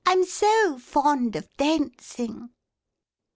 [0.03, 2.49] I'm so fond of dayncing